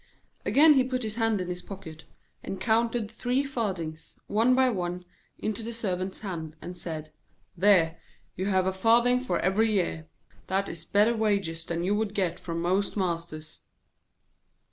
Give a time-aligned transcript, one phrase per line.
[0.47, 2.05] Again he put his hand into his pocket,
[2.43, 5.05] and counted three farthings, one by one,
[5.37, 7.11] into the Servant's hand, and said:
[7.55, 7.99] 'There,
[8.35, 10.07] you have a farthing for every year;
[10.47, 13.61] that is better wages than you would get from most masters.'